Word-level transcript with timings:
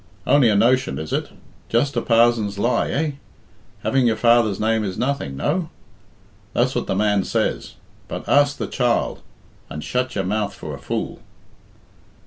Only 0.25 0.49
a 0.49 0.55
notion, 0.55 0.97
is 0.97 1.13
it? 1.13 1.29
Just 1.69 1.95
a 1.95 2.01
parzon's 2.01 2.57
lie, 2.57 2.89
eh? 2.89 3.11
Having 3.83 4.07
your 4.07 4.15
father's 4.15 4.59
name 4.59 4.83
is 4.83 4.97
nothing 4.97 5.37
no? 5.37 5.69
That's 6.53 6.73
what 6.73 6.87
the 6.87 6.95
man 6.95 7.23
says. 7.23 7.75
But 8.07 8.27
ask 8.27 8.57
the 8.57 8.65
child, 8.65 9.21
and 9.69 9.83
shut 9.83 10.15
your 10.15 10.23
mouth 10.23 10.55
for 10.55 10.73
a 10.73 10.79
fool." 10.79 11.19